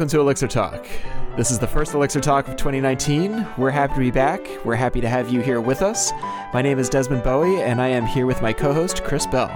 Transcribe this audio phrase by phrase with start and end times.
[0.00, 0.86] welcome to Elixir Talk.
[1.36, 3.46] This is the first Elixir Talk of 2019.
[3.58, 4.40] We're happy to be back.
[4.64, 6.10] We're happy to have you here with us.
[6.54, 9.48] My name is Desmond Bowe, and I am here with my co-host Chris Bell.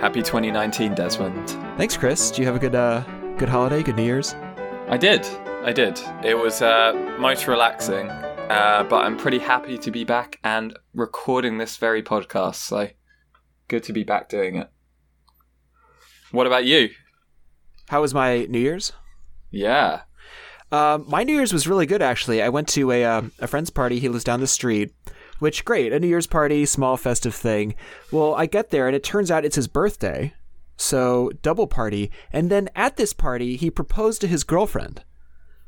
[0.00, 1.50] Happy 2019, Desmond.
[1.78, 2.32] Thanks, Chris.
[2.32, 3.04] Do you have a good, uh,
[3.36, 3.84] good holiday?
[3.84, 4.34] Good New Year's?
[4.88, 5.24] I did.
[5.62, 6.00] I did.
[6.24, 11.58] It was uh, most relaxing, uh, but I'm pretty happy to be back and recording
[11.58, 12.56] this very podcast.
[12.56, 12.88] So
[13.68, 14.68] good to be back doing it.
[16.32, 16.90] What about you?
[17.88, 18.92] How was my New Year's?
[19.54, 20.02] Yeah.
[20.72, 22.42] Um, my New Year's was really good, actually.
[22.42, 23.98] I went to a, uh, a friend's party.
[24.00, 24.92] He lives down the street,
[25.38, 27.74] which, great, a New Year's party, small festive thing.
[28.10, 30.34] Well, I get there, and it turns out it's his birthday.
[30.76, 32.10] So, double party.
[32.32, 35.04] And then at this party, he proposed to his girlfriend.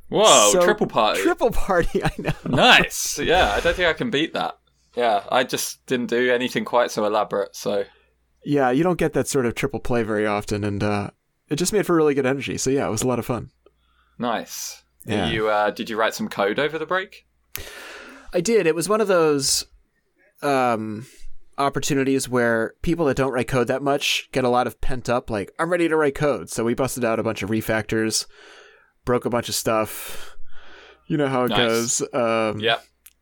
[0.09, 1.23] Whoa, So, triple party.
[1.23, 2.33] Triple party, I know.
[2.45, 3.19] nice.
[3.19, 4.59] Yeah, I don't think I can beat that.
[4.97, 7.55] Yeah, I just didn't do anything quite so elaborate.
[7.55, 7.85] So
[8.45, 11.11] Yeah, you don't get that sort of triple play very often, and uh,
[11.49, 12.57] it just made for really good energy.
[12.59, 13.51] So, yeah, it was a lot of fun.
[14.19, 14.83] Nice.
[15.05, 15.29] Yeah.
[15.29, 17.27] You uh, did you write some code over the break?
[18.33, 18.67] I did.
[18.67, 19.65] It was one of those
[20.43, 21.07] um,
[21.59, 25.31] opportunities where people that don't write code that much get a lot of pent up,
[25.31, 26.51] like, I'm ready to write code.
[26.51, 28.27] So we busted out a bunch of refactors,
[29.05, 30.37] broke a bunch of stuff.
[31.07, 32.01] You know how it Nice.
[32.01, 32.03] goes.
[32.13, 32.81] Um, Yeah.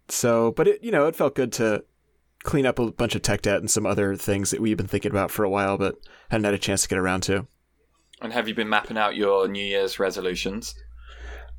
[0.08, 1.84] So, but it, you know, it felt good to
[2.42, 5.10] clean up a bunch of tech debt and some other things that we've been thinking
[5.10, 5.96] about for a while, but
[6.30, 7.46] hadn't had a chance to get around to.
[8.20, 10.74] And have you been mapping out your New Year's resolutions?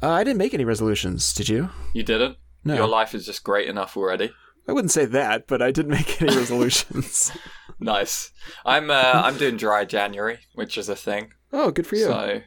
[0.01, 1.33] Uh, I didn't make any resolutions.
[1.33, 1.69] Did you?
[1.93, 2.37] You didn't.
[2.63, 2.75] No.
[2.75, 4.31] Your life is just great enough already.
[4.67, 7.31] I wouldn't say that, but I didn't make any resolutions.
[7.79, 8.31] Nice.
[8.65, 11.31] I'm uh, I'm doing dry January, which is a thing.
[11.53, 12.05] oh, good for you.
[12.05, 12.41] So,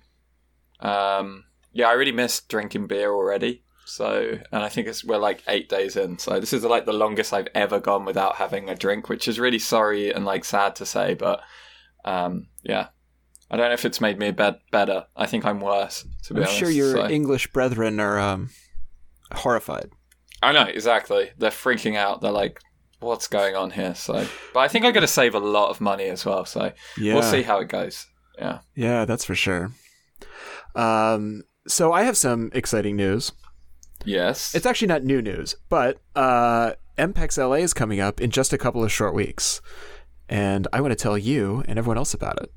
[0.80, 3.62] um, yeah, I really missed drinking beer already.
[3.84, 6.18] So, and I think it's we're like eight days in.
[6.18, 9.38] So this is like the longest I've ever gone without having a drink, which is
[9.40, 11.40] really sorry and like sad to say, but
[12.04, 12.88] um, yeah,
[13.50, 15.06] I don't know if it's made me bet better.
[15.16, 16.04] I think I'm worse.
[16.24, 18.50] To be I'm honest, sure your So- English brethren are um,
[19.32, 19.90] horrified.
[20.42, 21.30] I know exactly.
[21.38, 22.20] They're freaking out.
[22.20, 22.60] They're like,
[23.00, 25.80] "What's going on here?" So, but I think I'm going to save a lot of
[25.80, 26.44] money as well.
[26.44, 28.06] So Yeah, we'll see how it goes.
[28.38, 28.60] Yeah.
[28.76, 29.72] Yeah, that's for sure.
[30.76, 33.32] Um, so I have some exciting news.
[34.04, 34.54] Yes.
[34.54, 38.58] It's actually not new news, but uh, EMPEX LA is coming up in just a
[38.58, 39.60] couple of short weeks,
[40.28, 42.52] and I want to tell you and everyone else about it.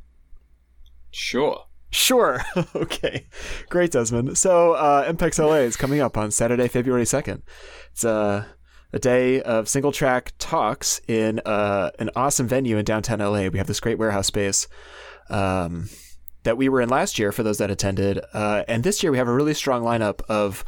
[1.12, 1.66] Sure.
[1.92, 2.42] Sure.
[2.76, 3.28] okay.
[3.70, 4.38] Great, Desmond.
[4.38, 7.42] So, uh, EMPEX LA is coming up on Saturday, February 2nd.
[7.92, 8.46] It's uh,
[8.94, 13.50] a day of single track talks in uh, an awesome venue in downtown LA.
[13.50, 14.68] We have this great warehouse space
[15.30, 15.90] um,
[16.44, 18.22] that we were in last year for those that attended.
[18.34, 20.64] Uh, and this year we have a really strong lineup of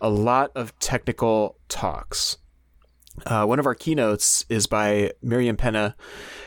[0.00, 2.36] a lot of technical talks.
[3.24, 5.96] Uh, one of our keynotes is by Miriam Pena,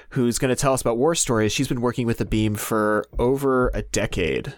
[0.10, 1.52] who's going to tell us about war stories.
[1.52, 4.54] She's been working with the Beam for over a decade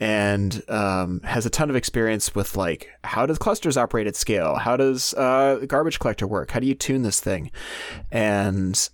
[0.00, 4.56] and um, has a ton of experience with like how does clusters operate at scale?
[4.56, 6.50] How does uh, garbage collector work?
[6.50, 7.50] How do you tune this thing?
[8.10, 8.88] And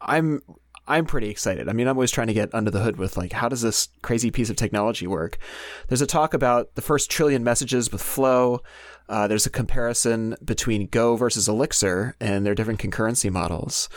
[0.00, 0.40] I'm
[0.86, 1.68] I'm pretty excited.
[1.68, 3.88] I mean, I'm always trying to get under the hood with like how does this
[4.02, 5.38] crazy piece of technology work?
[5.88, 8.62] There's a talk about the first trillion messages with Flow.
[9.08, 13.88] Uh, there's a comparison between Go versus Elixir and their different concurrency models.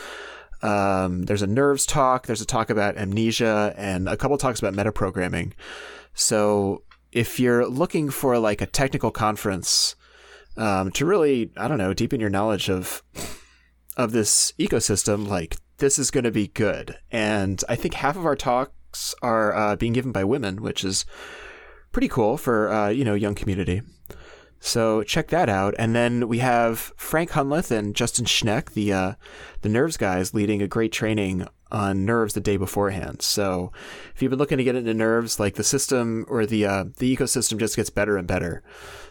[0.62, 2.26] Um, there's a nerves talk.
[2.26, 5.52] There's a talk about Mnesia and a couple talks about metaprogramming.
[6.14, 9.94] So if you're looking for like a technical conference
[10.56, 13.02] um, to really, I don't know, deepen your knowledge of
[13.96, 16.98] of this ecosystem, like this is going to be good.
[17.10, 21.04] And I think half of our talks are uh, being given by women, which is
[21.92, 23.82] pretty cool for uh, you know young community.
[24.60, 25.74] So check that out.
[25.78, 29.12] And then we have Frank Hunleth and Justin Schneck, the uh,
[29.60, 33.20] the Nerves guys, leading a great training on Nerves the day beforehand.
[33.20, 33.72] So
[34.14, 37.14] if you've been looking to get into Nerves, like the system or the uh, the
[37.14, 38.62] ecosystem just gets better and better.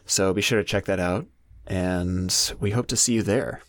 [0.06, 1.28] So be sure to check that out.
[1.68, 3.62] And we hope to see you there.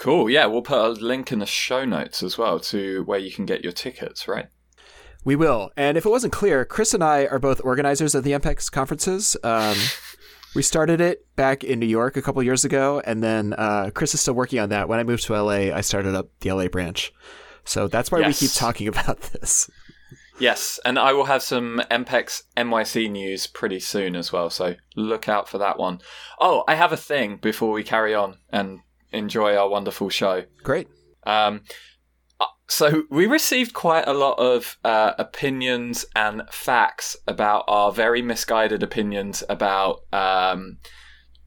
[0.00, 0.30] Cool.
[0.30, 3.44] Yeah, we'll put a link in the show notes as well to where you can
[3.44, 4.46] get your tickets, right?
[5.26, 5.70] We will.
[5.76, 9.36] And if it wasn't clear, Chris and I are both organizers of the EMPEX conferences.
[9.44, 9.76] Um,
[10.54, 14.14] we started it back in New York a couple years ago, and then uh, Chris
[14.14, 14.88] is still working on that.
[14.88, 17.12] When I moved to LA, I started up the LA branch.
[17.64, 18.40] So that's why Yes.
[18.40, 19.68] we keep talking about this.
[20.38, 25.28] Yes, and I will have some EMPEX NYC news pretty soon as well, so look
[25.28, 26.00] out for that one.
[26.40, 28.78] Oh, I have a thing before we carry on and
[29.12, 30.44] enjoy our wonderful show.
[30.62, 30.88] Great.
[31.24, 31.62] Um,
[32.40, 38.22] uh, so we received quite a lot of uh, opinions and facts about our very
[38.22, 40.78] misguided opinions about um,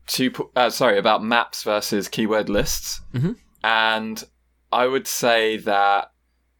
[0.07, 3.37] two, uh, sorry about maps versus keyword lists, Mhm.
[3.63, 4.23] and
[4.71, 6.11] I would say that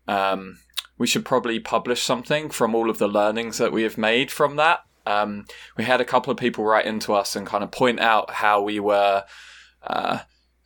[0.08, 0.58] um,
[0.98, 4.56] we should probably publish something from all of the learnings that we have made from
[4.58, 5.46] that Um,
[5.78, 8.62] we had a couple of people write into us and kind of point out how
[8.62, 9.26] we were
[9.86, 10.20] uh,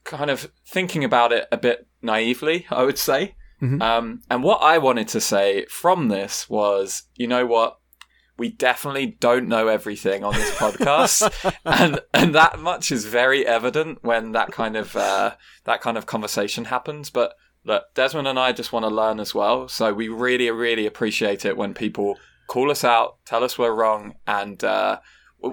[0.08, 3.36] kind of thinking about it a bit naively, I would say.
[3.62, 3.82] Mhm.
[3.82, 7.78] Um, and what I wanted to say from this was, you know what?
[8.38, 11.32] We definitely don't know everything on this podcast,
[11.66, 15.32] and and that much is very evident when that kind of uh,
[15.64, 17.10] that kind of conversation happens.
[17.10, 17.34] But
[17.66, 21.46] look, Desmond and I just want to learn as well, so we really really appreciate
[21.46, 25.00] it when people call us out, tell us we're wrong, and uh,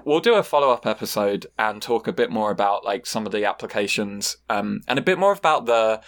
[0.03, 3.31] we'll- do a follow up episode and talk a bit more about like some of
[3.31, 6.01] the applications um, and a bit more about the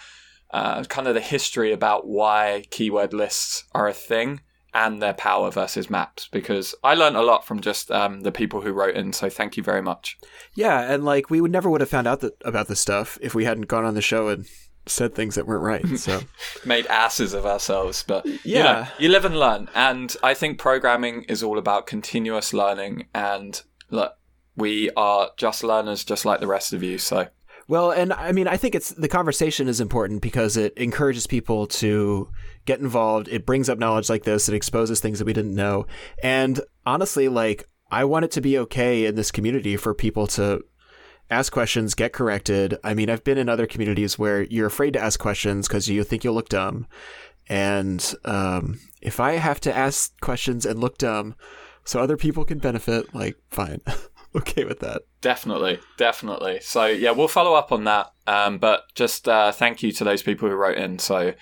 [0.50, 4.40] uh, kind of the history about why keyword lists are a thing
[4.74, 8.60] and their power versus maps because I learned a lot from just um, the people
[8.62, 9.12] who wrote in.
[9.12, 10.18] So thank you very much.
[10.54, 13.34] Yeah, and like we would never would have found out that, about this stuff if
[13.34, 14.46] we hadn't gone on the show and
[14.86, 15.98] said things that weren't right.
[15.98, 16.20] So
[16.64, 18.62] Made asses of ourselves, but you, Yeah.
[18.62, 19.68] know, you live and learn.
[19.74, 23.06] And I think programming is all about continuous learning.
[23.14, 24.14] And look,
[24.56, 26.98] we are just learners, just like the rest of you.
[26.98, 27.28] So
[27.68, 31.66] Well, and I mean, I think it's the conversation is important because it encourages people
[31.66, 32.30] to
[32.64, 33.28] get involved.
[33.28, 34.48] It brings up knowledge like this.
[34.48, 35.86] It exposes things that we didn't know.
[36.22, 40.62] And honestly, like I want it to be okay in this community for people to
[41.30, 42.76] ask questions, get corrected.
[42.82, 46.02] I mean, I've been in other communities where you're afraid to ask questions because you
[46.04, 46.86] think you'll look dumb.
[47.48, 51.34] And um, if I have to ask questions and look dumb
[51.88, 53.80] so other people can benefit, like, fine.
[54.36, 55.00] okay with that.
[55.22, 56.60] Definitely, definitely.
[56.60, 58.12] So yeah, we'll follow up on that.
[58.26, 60.98] Um, but just uh, thank you to those people who wrote in.
[60.98, 61.32] So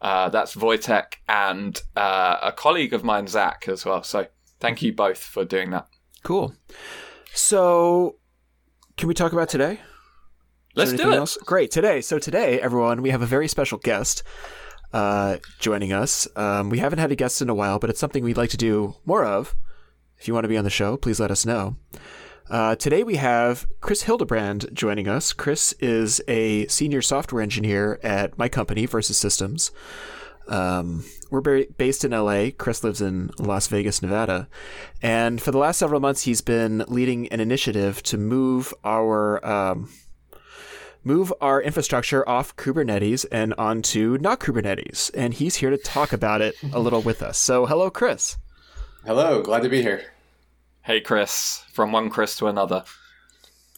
[0.00, 4.04] uh, that's Wojtek and uh, a colleague of mine, Zach, as well.
[4.04, 4.28] So
[4.60, 5.88] thank you both for doing that.
[6.22, 6.54] Cool.
[7.34, 8.18] So,
[8.96, 9.80] can we talk about today?
[10.76, 11.16] Let's do it.
[11.16, 11.36] else?
[11.38, 11.72] Great.
[11.72, 14.22] Today, so today, everyone, we have a very special guest
[14.92, 16.28] uh, joining us.
[16.36, 18.56] Um, we haven't had a guest in a while, but it's something we'd like to
[18.56, 19.56] do more of.
[20.18, 21.76] If you want to be on the show, please let us know.
[22.50, 25.32] Uh, today we have Chris Hildebrand joining us.
[25.32, 29.70] Chris is a senior software engineer at my company, Versus Systems.
[30.48, 32.48] Um, we're ba- based in LA.
[32.56, 34.48] Chris lives in Las Vegas, Nevada.
[35.02, 39.90] And for the last several months, he's been leading an initiative to move our um,
[41.04, 45.10] move our infrastructure off Kubernetes and onto not Kubernetes.
[45.14, 47.38] And he's here to talk about it a little with us.
[47.38, 48.38] So, hello, Chris.
[49.04, 50.02] Hello, glad to be here.
[50.82, 52.84] Hey, Chris, from one Chris to another.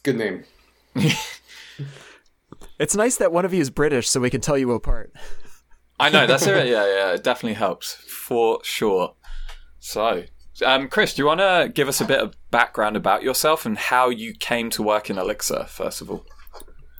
[0.03, 0.43] Good name.
[2.79, 5.13] It's nice that one of you is British, so we can tell you apart.
[5.99, 6.65] I know that's it.
[6.65, 9.13] Yeah, yeah, it definitely helps for sure.
[9.79, 10.23] So,
[10.65, 13.77] um, Chris, do you want to give us a bit of background about yourself and
[13.77, 15.65] how you came to work in Elixir?
[15.65, 16.25] First of all,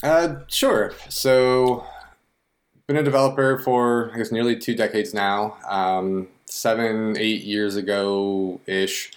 [0.03, 0.93] Uh, sure.
[1.09, 1.83] So,
[2.85, 5.57] been a developer for I guess nearly two decades now.
[5.67, 9.11] Um, seven, eight years ago ish,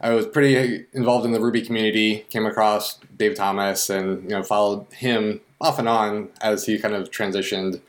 [0.00, 2.26] I was pretty involved in the Ruby community.
[2.30, 6.94] Came across Dave Thomas and you know followed him off and on as he kind
[6.94, 7.80] of transitioned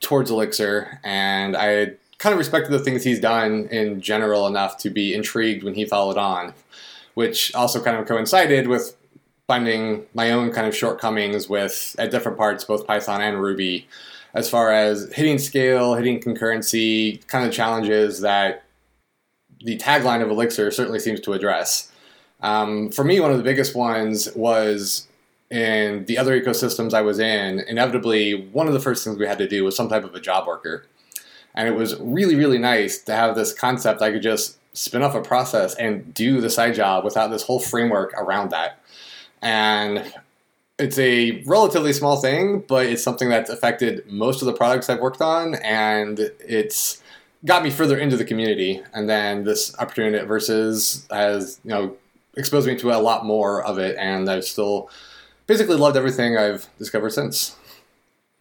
[0.00, 4.90] towards Elixir, and I kind of respected the things he's done in general enough to
[4.90, 6.54] be intrigued when he followed on,
[7.14, 8.96] which also kind of coincided with
[9.46, 13.86] finding my own kind of shortcomings with at different parts, both Python and Ruby,
[14.34, 18.64] as far as hitting scale, hitting concurrency, kind of challenges that
[19.64, 21.90] the tagline of Elixir certainly seems to address.
[22.40, 25.06] Um, for me, one of the biggest ones was
[25.50, 27.60] in the other ecosystems I was in.
[27.60, 30.20] Inevitably, one of the first things we had to do was some type of a
[30.20, 30.84] job worker.
[31.54, 35.14] And it was really, really nice to have this concept I could just spin off
[35.14, 38.80] a process and do the side job without this whole framework around that
[39.44, 40.12] and
[40.78, 45.00] it's a relatively small thing, but it's something that's affected most of the products I've
[45.00, 47.02] worked on, and it's
[47.44, 48.82] got me further into the community.
[48.92, 51.96] And then this opportunity at Versus has you know
[52.36, 54.90] exposed me to a lot more of it, and I've still
[55.46, 57.56] basically loved everything I've discovered since.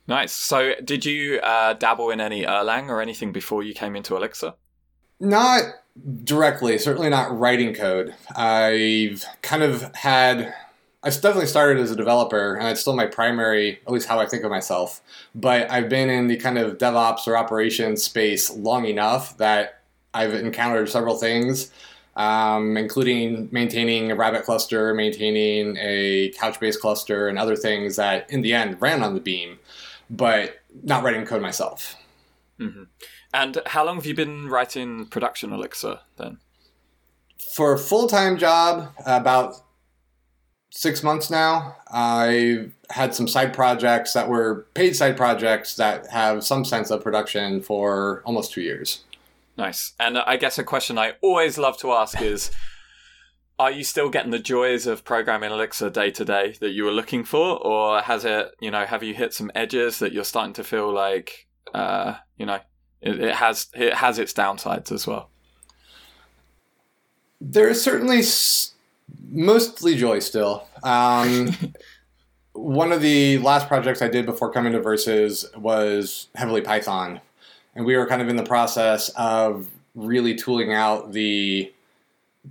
[0.07, 0.33] nice.
[0.33, 4.53] So, did you uh, dabble in any Erlang or anything before you came into Elixir?
[5.19, 5.63] Not
[6.23, 8.15] directly, certainly not writing code.
[8.35, 10.53] I've kind of had.
[11.03, 14.25] I definitely started as a developer, and it's still my primary, at least how I
[14.25, 15.01] think of myself.
[15.35, 19.81] But I've been in the kind of DevOps or operations space long enough that
[20.13, 21.71] I've encountered several things,
[22.15, 28.41] um, including maintaining a Rabbit cluster, maintaining a Couchbase cluster, and other things that in
[28.41, 29.59] the end ran on the Beam,
[30.09, 31.97] but not writing code myself.
[33.33, 36.37] And how long have you been writing production Elixir then?
[37.53, 39.55] for a full time job, about
[40.75, 41.75] six months now.
[41.87, 47.03] I had some side projects that were paid side projects that have some sense of
[47.03, 49.03] production for almost two years.
[49.55, 49.93] Nice.
[49.99, 52.49] And I guess a question I always love to ask is
[53.59, 56.91] are you still getting the joys of programming Elixir day to day that you were
[56.91, 60.53] looking for, or has it, you know, have you hit some edges that you're starting
[60.53, 62.57] to feel like, uh, you know,
[62.99, 65.29] it, it has it has its downsides as well?
[67.39, 68.23] There is certainly
[69.29, 70.67] mostly joy still.
[70.83, 71.49] Um,
[72.53, 77.19] one of the last projects I did before coming to Versus was heavily Python,
[77.75, 81.71] and we were kind of in the process of really tooling out the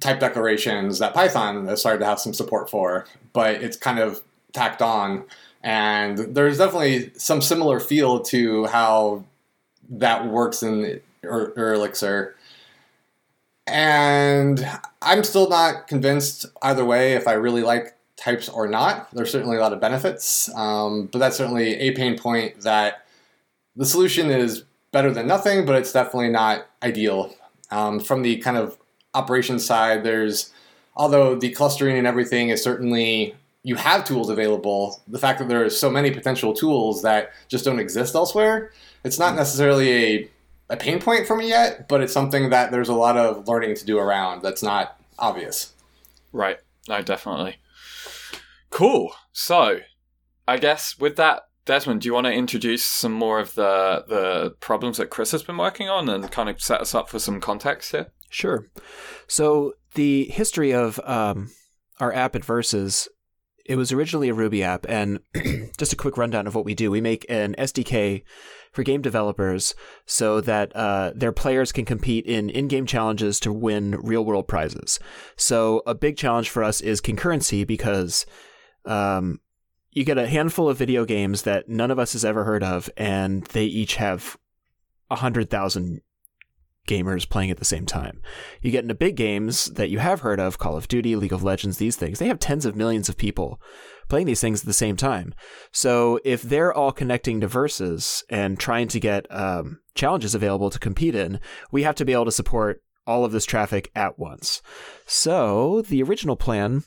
[0.00, 4.22] type declarations that Python has started to have some support for, but it's kind of
[4.52, 5.24] tacked on.
[5.62, 9.24] And there's definitely some similar feel to how
[9.90, 12.36] that works in or, or Elixir.
[13.66, 14.68] And
[15.00, 19.08] I'm still not convinced either way if I really like types or not.
[19.12, 23.04] There's certainly a lot of benefits, um, but that's certainly a pain point that
[23.76, 27.34] the solution is better than nothing, but it's definitely not ideal.
[27.70, 28.78] Um, from the kind of
[29.14, 30.52] operations side, there's
[30.94, 35.00] although the clustering and everything is certainly you have tools available.
[35.08, 38.72] The fact that there are so many potential tools that just don't exist elsewhere,
[39.04, 40.30] it's not necessarily a
[40.68, 43.76] a pain point for me yet, but it's something that there's a lot of learning
[43.76, 45.72] to do around that's not obvious.
[46.32, 46.58] Right.
[46.88, 47.56] No, definitely.
[48.70, 49.12] Cool.
[49.32, 49.80] So,
[50.48, 54.50] I guess with that, Desmond, do you want to introduce some more of the the
[54.60, 57.40] problems that Chris has been working on and kind of set us up for some
[57.40, 58.08] context here?
[58.30, 58.66] Sure.
[59.28, 61.50] So the history of um,
[62.00, 63.08] our app at Versus,
[63.72, 65.20] it was originally a Ruby app, and
[65.78, 68.22] just a quick rundown of what we do: we make an SDK
[68.70, 69.74] for game developers
[70.04, 75.00] so that uh, their players can compete in in-game challenges to win real-world prizes.
[75.36, 78.26] So a big challenge for us is concurrency because
[78.84, 79.40] um,
[79.90, 82.90] you get a handful of video games that none of us has ever heard of,
[82.98, 84.36] and they each have
[85.10, 86.02] a hundred thousand
[86.86, 88.20] gamers playing at the same time.
[88.60, 91.42] You get into big games that you have heard of, Call of Duty, League of
[91.42, 92.18] Legends, these things.
[92.18, 93.60] They have tens of millions of people
[94.08, 95.34] playing these things at the same time.
[95.70, 100.78] So if they're all connecting to Versus and trying to get um, challenges available to
[100.78, 104.62] compete in, we have to be able to support all of this traffic at once.
[105.06, 106.84] So the original plan,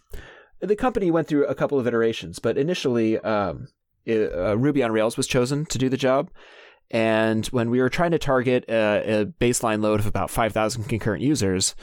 [0.60, 3.68] the company went through a couple of iterations, but initially um,
[4.06, 6.30] it, uh, Ruby on Rails was chosen to do the job.
[6.92, 11.24] And when we were trying to target a, a baseline load of about 5,000 concurrent
[11.24, 11.76] users,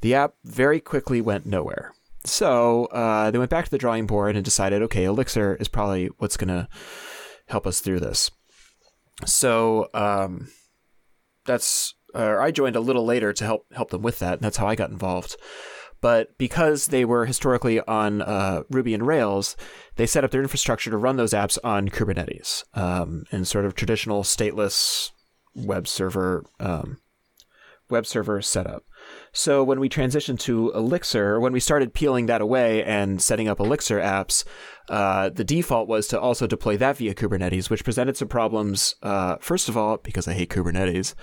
[0.00, 1.92] the app very quickly went nowhere.
[2.24, 6.06] So uh, they went back to the drawing board and decided, okay, Elixir is probably
[6.18, 6.68] what's going to
[7.48, 8.30] help us through this.
[9.26, 10.48] So um,
[11.44, 14.56] that's uh, I joined a little later to help help them with that, and that's
[14.56, 15.36] how I got involved.
[16.02, 19.56] But because they were historically on uh, Ruby and Rails,
[19.96, 23.74] they set up their infrastructure to run those apps on Kubernetes um, in sort of
[23.74, 25.12] traditional stateless
[25.54, 26.98] web server um,
[27.88, 28.84] web server setup.
[29.32, 33.60] So when we transitioned to Elixir, when we started peeling that away and setting up
[33.60, 34.44] Elixir apps,
[34.88, 38.96] uh, the default was to also deploy that via Kubernetes, which presented some problems.
[39.02, 41.14] Uh, first of all, because I hate Kubernetes,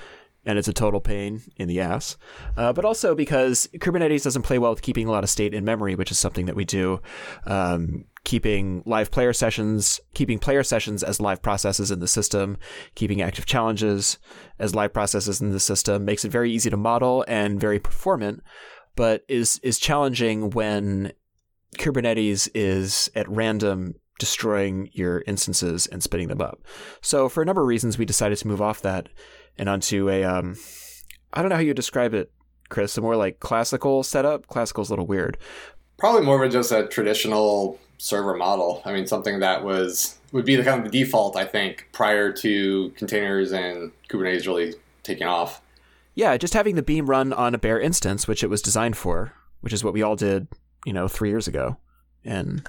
[0.46, 2.17] and it's a total pain in the ass.
[2.55, 5.65] Uh, but also because Kubernetes doesn't play well with keeping a lot of state in
[5.65, 7.01] memory, which is something that we do.
[7.46, 12.58] Um, keeping live player sessions, keeping player sessions as live processes in the system,
[12.96, 14.17] keeping active challenges
[14.60, 18.41] as live processes in the system makes it very easy to model and very performant,
[18.96, 21.12] but is is challenging when
[21.77, 26.62] Kubernetes is at random destroying your instances and spinning them up.
[27.01, 29.10] So for a number of reasons, we decided to move off that
[29.59, 30.55] and onto a um,
[31.33, 32.31] I don't know how you describe it,
[32.69, 32.97] Chris.
[32.97, 34.47] A more like classical setup.
[34.47, 35.37] Classical's a little weird.
[35.97, 38.81] Probably more of just a traditional server model.
[38.85, 42.31] I mean, something that was would be the kind of the default, I think, prior
[42.31, 44.73] to containers and Kubernetes really
[45.03, 45.61] taking off.
[46.15, 49.33] Yeah, just having the beam run on a bare instance, which it was designed for,
[49.61, 50.47] which is what we all did,
[50.85, 51.77] you know, three years ago.
[52.25, 52.67] And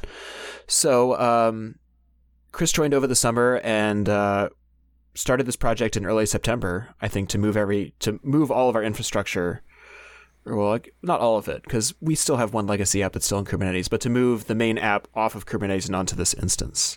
[0.67, 1.77] so um,
[2.53, 4.51] Chris joined over the summer and uh,
[5.15, 6.95] started this project in early September.
[7.01, 9.63] I think to move every to move all of our infrastructure,
[10.45, 13.39] well, like, not all of it, because we still have one legacy app that's still
[13.39, 16.97] in Kubernetes, but to move the main app off of Kubernetes and onto this instance.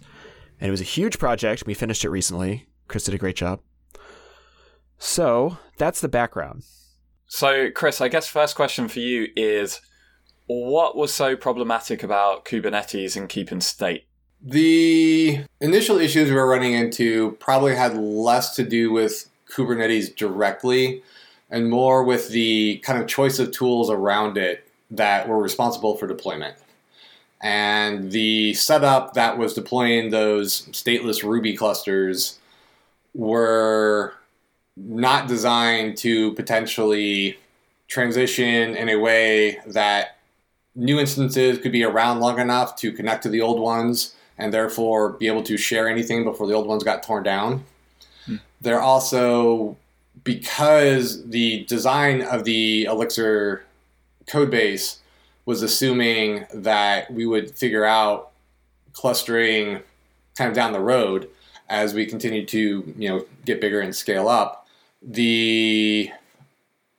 [0.60, 1.66] And it was a huge project.
[1.66, 2.68] We finished it recently.
[2.88, 3.60] Chris did a great job.
[4.98, 6.64] So that's the background.
[7.26, 9.82] So, Chris, I guess first question for you is
[10.46, 14.08] what was so problematic about Kubernetes and keeping state?
[14.46, 21.02] The initial issues we were running into probably had less to do with Kubernetes directly
[21.50, 26.08] and more with the kind of choice of tools around it that were responsible for
[26.08, 26.58] deployment.
[27.42, 32.40] And the setup that was deploying those stateless Ruby clusters
[33.14, 34.14] were
[34.76, 37.38] not designed to potentially
[37.88, 40.18] transition in a way that
[40.76, 45.14] new instances could be around long enough to connect to the old ones and therefore
[45.14, 47.64] be able to share anything before the old ones got torn down.
[48.26, 48.38] Hmm.
[48.62, 49.78] They're also
[50.24, 53.66] because the design of the Elixir
[54.28, 55.00] code base
[55.46, 58.32] was assuming that we would figure out
[58.94, 59.82] clustering
[60.38, 61.30] kind of down the road
[61.70, 64.68] as we continue to you know get bigger and scale up
[65.02, 66.10] the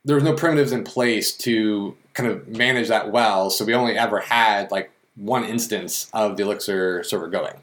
[0.04, 3.96] there was no primitives in place to kind of manage that well so we only
[3.96, 7.54] ever had like one instance of the elixir server going.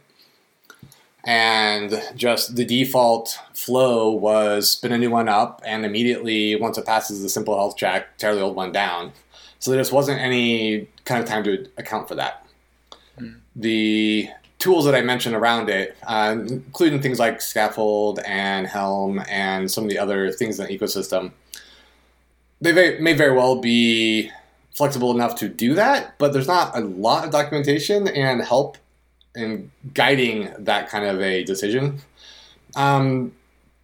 [1.24, 6.86] And just the default flow was spin a new one up and immediately once it
[6.86, 9.12] passes the simple health check tear the old one down.
[9.60, 12.42] So there just wasn't any kind of time to account for that.
[13.20, 13.40] Mm.
[13.56, 14.30] the
[14.60, 19.84] tools that I mentioned around it, uh, including things like Skaffold and Helm and some
[19.84, 21.32] of the other things in the ecosystem,
[22.62, 24.32] they may, may very well be
[24.74, 28.78] flexible enough to do that, but there's not a lot of documentation and help
[29.36, 32.02] in guiding that kind of a decision.
[32.76, 33.34] Um,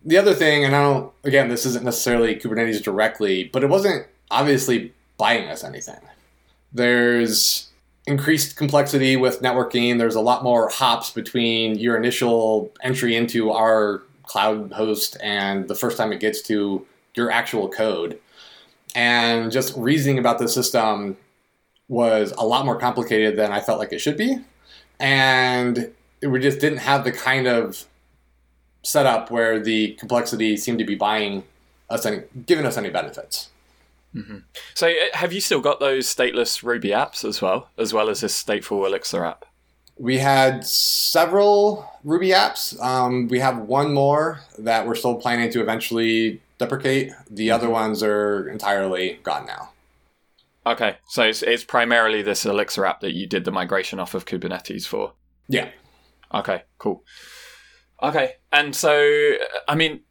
[0.06, 4.08] the other thing, and I don't, again, this isn't necessarily Kubernetes directly, but it wasn't
[4.32, 6.00] obviously buying us anything.
[6.72, 7.68] There's
[8.06, 9.98] increased complexity with networking.
[9.98, 15.76] There's a lot more hops between your initial entry into our cloud host and the
[15.76, 18.20] first time it gets to your actual code.
[18.96, 21.18] And just reasoning about the system
[21.88, 24.40] was a lot more complicated than I felt like it should be.
[25.00, 25.92] And
[26.22, 27.86] we just didn't have the kind of
[28.84, 31.44] setup where the complexity seemed to be buying
[31.90, 33.50] us any, giving us any benefits.
[34.16, 34.38] Mm-hmm.
[34.74, 38.22] So, uh, have you still got those stateless Ruby apps as well, as well as
[38.22, 39.46] this stateful Elixir app?
[40.00, 42.80] We had several Ruby apps.
[42.82, 47.12] Um, we have one more that we're still planning to eventually deprecate.
[47.30, 47.56] The mm-hmm.
[47.56, 49.72] other ones are entirely gone now.
[50.66, 54.26] Okay, so it's, it's primarily this Elixir app that you did the migration off of
[54.26, 55.14] Kubernetes for.
[55.48, 55.70] Yeah.
[56.34, 57.06] Okay, cool.
[58.04, 59.34] Okay, and so
[59.68, 60.02] I mean,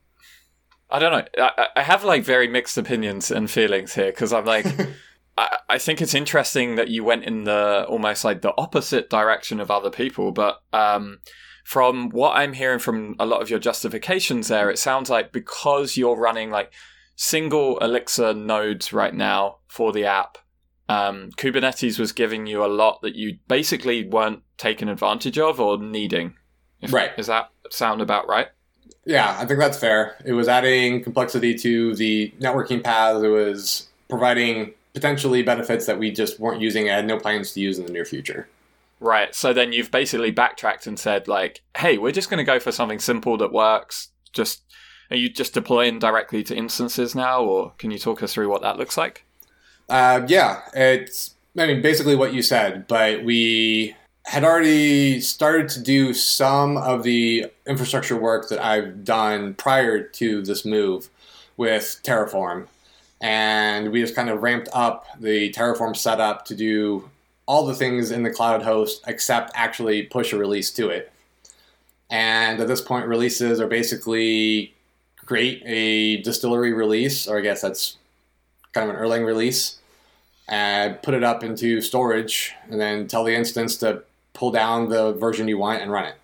[0.91, 1.25] I don't know.
[1.45, 4.67] I, I have like very mixed opinions and feelings here because I'm like,
[5.39, 9.61] I, I think it's interesting that you went in the almost like the opposite direction
[9.61, 10.33] of other people.
[10.33, 11.19] But um,
[11.67, 15.97] from what I'm hearing from a lot of your justifications there, it sounds like because
[15.97, 16.73] you're running like
[17.17, 20.39] single Elixir nodes right now for the app,
[20.89, 25.77] um, Kubernetes was giving you a lot that you basically weren't taking advantage of or
[25.77, 26.35] needing.
[26.83, 27.17] If, right.
[27.17, 28.47] Does that sound about right?
[29.05, 30.15] Yeah, I think that's fair.
[30.25, 33.25] It was adding complexity to the networking paths.
[33.25, 37.61] It was providing potentially benefits that we just weren't using and had no plans to
[37.61, 38.47] use in the near future.
[38.99, 39.35] Right.
[39.35, 42.73] So then you've basically backtracked and said, like, hey, we're just going to go for
[42.73, 44.09] something simple that works.
[44.33, 44.63] Just
[45.11, 48.63] are you just deploying directly to instances now, or can you talk us through what
[48.63, 49.25] that looks like?
[49.89, 55.81] Uh, yeah, it's I mean basically what you said, but we had already started to
[55.81, 61.09] do some of the infrastructure work that I've done prior to this move
[61.57, 62.67] with Terraform.
[63.21, 67.09] And we just kind of ramped up the Terraform setup to do
[67.47, 71.13] all the things in the cloud host except actually push a release to it.
[72.11, 74.75] And at this point, releases are basically
[75.17, 77.97] create a distillery release, or I guess that's
[78.73, 79.79] kind of an Erlang release,
[80.49, 85.13] and put it up into storage, and then tell the instance to pull down the
[85.15, 86.15] version you want and run it.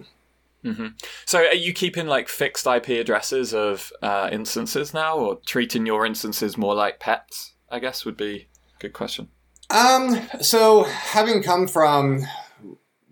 [0.64, 0.86] Mm-hmm.
[1.26, 6.06] So, are you keeping like fixed IP addresses of uh, instances now, or treating your
[6.06, 7.54] instances more like pets?
[7.68, 9.28] I guess would be a good question.
[9.72, 12.26] Um, so having come from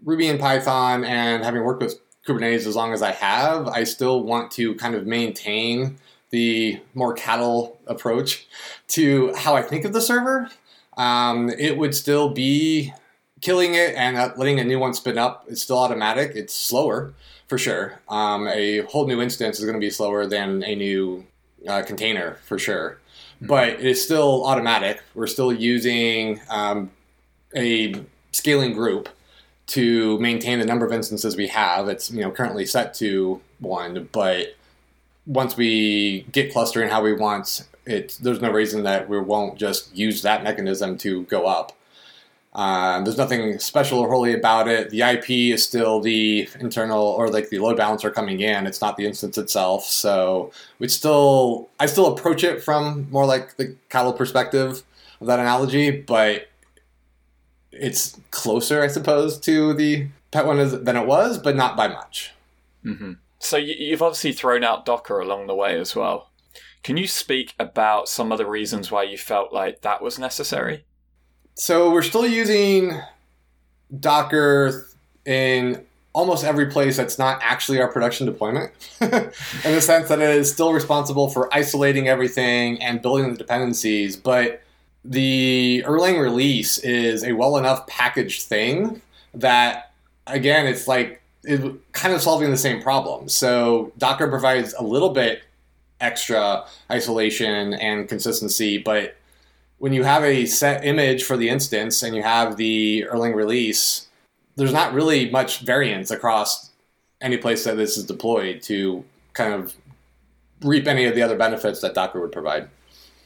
[0.04, 4.22] Ruby and Python and having worked with Kubernetes as long as I have, I still
[4.22, 5.96] want to kind of maintain
[6.28, 8.46] the more cattle approach
[8.88, 10.50] to how I think of the server.
[10.98, 12.92] Um, it would still be
[13.40, 16.32] killing it and letting a new one spin up It's still automatic.
[16.34, 17.14] It's slower
[17.48, 18.00] for sure.
[18.06, 21.26] Um, a whole new instance is going to be slower than a new
[21.66, 22.98] uh, container for sure.
[23.40, 25.02] But it is still automatic.
[25.14, 26.90] We're still using um,
[27.54, 27.94] a
[28.32, 29.08] scaling group
[29.68, 31.88] to maintain the number of instances we have.
[31.88, 34.56] It's you know currently set to one, but
[35.26, 39.94] once we get clustering how we want, it there's no reason that we won't just
[39.96, 41.72] use that mechanism to go up.
[42.52, 44.90] Um, there's nothing special or holy about it.
[44.90, 48.66] The IP is still the internal or like the load balancer coming in.
[48.66, 49.84] It's not the instance itself.
[49.84, 54.82] So we still, I still approach it from more like the cattle perspective
[55.20, 56.48] of that analogy, but
[57.70, 62.32] it's closer, I suppose, to the pet one than it was, but not by much.
[62.84, 63.12] Mm-hmm.
[63.38, 66.30] So you've obviously thrown out Docker along the way as well.
[66.82, 70.84] Can you speak about some of the reasons why you felt like that was necessary?
[71.60, 72.98] So we're still using
[74.00, 74.88] Docker
[75.26, 79.10] in almost every place that's not actually our production deployment, in
[79.74, 84.16] the sense that it is still responsible for isolating everything and building the dependencies.
[84.16, 84.62] But
[85.04, 89.02] the Erlang release is a well enough packaged thing
[89.34, 89.92] that,
[90.26, 93.28] again, it's like it, kind of solving the same problem.
[93.28, 95.42] So Docker provides a little bit
[96.00, 99.14] extra isolation and consistency, but
[99.80, 104.08] when you have a set image for the instance and you have the Erlang release,
[104.56, 106.70] there's not really much variance across
[107.22, 109.74] any place that this is deployed to kind of
[110.60, 112.68] reap any of the other benefits that Docker would provide.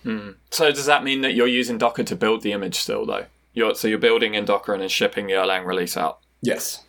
[0.04, 0.36] Mm.
[0.52, 3.26] So does that mean that you're using Docker to build the image still, though?
[3.52, 6.20] You're, so you're building in Docker and then shipping the Erlang release out.
[6.40, 6.84] Yes.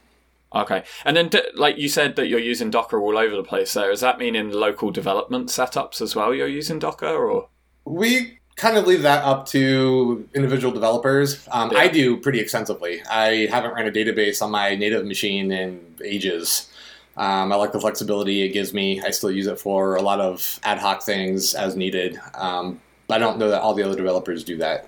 [0.53, 3.73] Okay, and then like you said that you're using Docker all over the place.
[3.73, 6.33] There does that mean in local development setups as well?
[6.33, 7.49] You're using Docker, or
[7.83, 11.47] we kind of leave that up to individual developers.
[11.51, 11.79] Um, yeah.
[11.79, 13.01] I do pretty extensively.
[13.09, 16.69] I haven't ran a database on my native machine in ages.
[17.17, 19.01] Um, I like the flexibility it gives me.
[19.01, 22.19] I still use it for a lot of ad hoc things as needed.
[22.33, 24.87] Um, I don't know that all the other developers do that.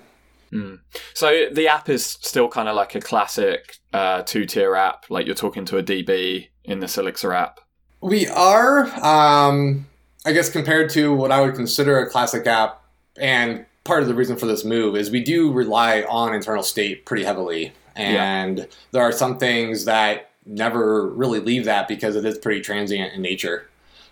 [0.52, 0.80] Mm.
[1.14, 5.34] So the app is still kind of like a classic uh, two-tier app, like you're
[5.34, 7.60] talking to a DB in the Elixir app.
[8.00, 9.86] We are, um,
[10.24, 12.82] I guess, compared to what I would consider a classic app,
[13.18, 17.04] and part of the reason for this move is we do rely on internal state
[17.06, 18.64] pretty heavily, and yeah.
[18.92, 23.22] there are some things that never really leave that because it is pretty transient in
[23.22, 23.68] nature.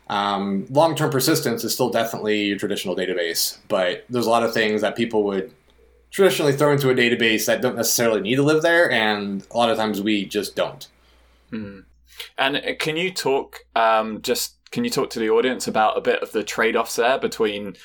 [0.09, 4.81] Um, long-term persistence is still definitely your traditional database, but there's a lot of things
[4.83, 5.53] that people would
[6.11, 9.71] traditionally throw into a database that don't necessarily need to live there, and a lot
[9.71, 10.89] of times we just don't.
[11.53, 11.85] Mm.
[12.39, 16.01] And uh, can you talk um, just can you talk to the audience about a
[16.01, 17.77] bit of the trade-offs there between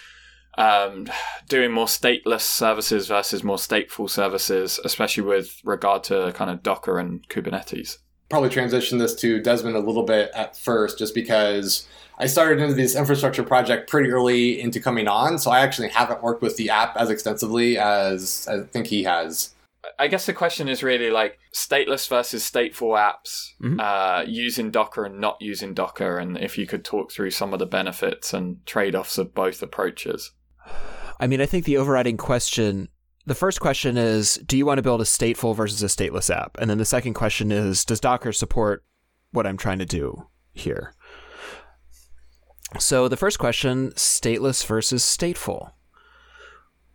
[0.57, 1.07] um,
[1.47, 6.99] doing more stateless services versus more stateful services, especially with regard to kind of Docker
[6.99, 7.97] and Kubernetes?
[8.29, 11.87] Probably transition this to Desmond a little bit at first, just because
[12.17, 16.23] I started into this infrastructure project pretty early into coming on, so I actually haven't
[16.23, 19.53] worked with the app as extensively as I think he has.
[19.97, 23.79] I guess the question is really like stateless versus stateful apps, mm-hmm.
[23.79, 27.59] uh, using Docker and not using Docker, and if you could talk through some of
[27.59, 30.31] the benefits and trade offs of both approaches.
[31.21, 32.89] I mean, I think the overriding question
[33.25, 36.57] the first question is do you want to build a stateful versus a stateless app?
[36.59, 38.83] And then the second question is does Docker support
[39.31, 40.93] what I'm trying to do here?
[42.79, 45.71] So the first question stateless versus stateful.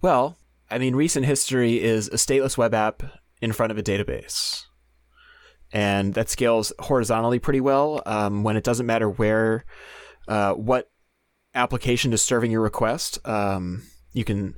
[0.02, 0.36] Well,
[0.70, 3.02] I mean, recent history is a stateless web app
[3.40, 4.64] in front of a database.
[5.72, 9.64] And that scales horizontally pretty well um, when it doesn't matter where,
[10.28, 10.90] uh, what
[11.54, 13.18] application is serving your request.
[13.26, 13.82] Um,
[14.16, 14.54] you can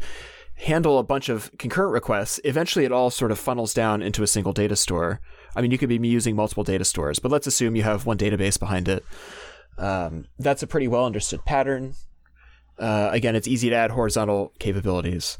[0.54, 2.40] handle a bunch of concurrent requests.
[2.44, 5.20] Eventually, it all sort of funnels down into a single data store.
[5.56, 8.18] I mean, you could be using multiple data stores, but let's assume you have one
[8.18, 9.04] database behind it.
[9.76, 11.94] Um, that's a pretty well understood pattern.
[12.78, 15.38] Uh, again, it's easy to add horizontal capabilities.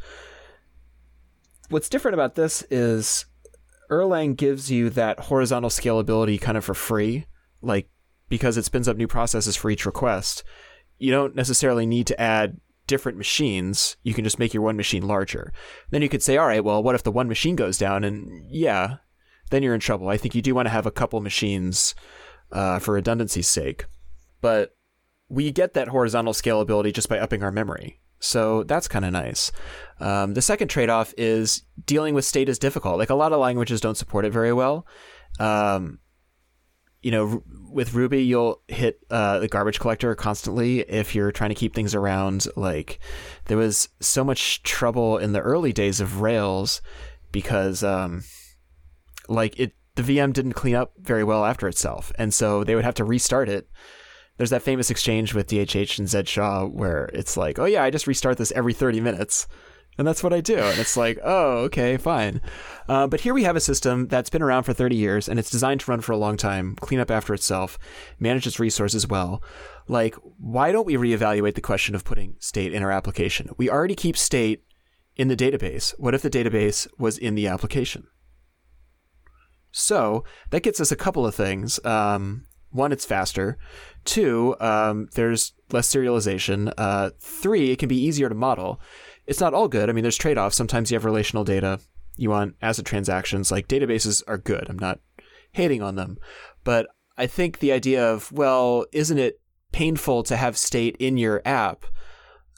[1.68, 3.26] What's different about this is
[3.90, 7.26] Erlang gives you that horizontal scalability kind of for free,
[7.62, 7.88] like
[8.28, 10.42] because it spins up new processes for each request.
[10.98, 13.96] You don't necessarily need to add different machines.
[14.02, 15.52] You can just make your one machine larger.
[15.90, 18.02] Then you could say, all right, well, what if the one machine goes down?
[18.02, 18.96] And yeah,
[19.50, 20.08] then you're in trouble.
[20.08, 21.94] I think you do want to have a couple machines
[22.50, 23.84] uh, for redundancy's sake
[24.40, 24.76] but
[25.28, 28.00] we get that horizontal scalability just by upping our memory.
[28.20, 29.52] So that's kind of nice.
[30.00, 32.98] Um, the second trade off is dealing with state is difficult.
[32.98, 34.86] Like a lot of languages don't support it very well.
[35.38, 36.00] Um,
[37.02, 41.54] you know, with Ruby, you'll hit uh, the garbage collector constantly if you're trying to
[41.54, 42.46] keep things around.
[42.56, 42.98] Like,
[43.46, 46.80] there was so much trouble in the early days of Rails
[47.30, 48.24] because, um,
[49.28, 52.84] like, it the VM didn't clean up very well after itself, and so they would
[52.84, 53.68] have to restart it
[54.38, 57.90] there's that famous exchange with DHH and Zed Shaw where it's like, oh yeah, I
[57.90, 59.46] just restart this every 30 minutes.
[59.98, 60.56] And that's what I do.
[60.56, 62.40] And it's like, oh, okay, fine.
[62.88, 65.50] Uh, but here we have a system that's been around for 30 years and it's
[65.50, 67.78] designed to run for a long time, clean up after itself,
[68.20, 69.42] manage its resources well.
[69.88, 73.50] Like, why don't we reevaluate the question of putting state in our application?
[73.56, 74.62] We already keep state
[75.16, 75.92] in the database.
[75.98, 78.06] What if the database was in the application?
[79.72, 81.84] So that gets us a couple of things.
[81.84, 83.58] Um, one, it's faster.
[84.04, 86.72] Two, um, there's less serialization.
[86.78, 88.80] Uh, three, it can be easier to model.
[89.28, 89.90] It's not all good.
[89.90, 90.56] I mean, there's trade offs.
[90.56, 91.80] Sometimes you have relational data.
[92.16, 93.52] You want ACID transactions.
[93.52, 94.66] Like databases are good.
[94.68, 95.00] I'm not
[95.52, 96.16] hating on them.
[96.64, 96.86] But
[97.18, 99.38] I think the idea of, well, isn't it
[99.70, 101.84] painful to have state in your app?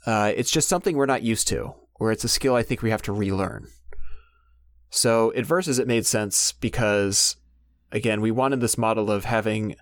[0.07, 2.91] Uh, it's just something we're not used to, or it's a skill I think we
[2.91, 3.67] have to relearn.
[4.91, 7.37] So at Versus, it made sense because,
[7.91, 9.75] again, we wanted this model of having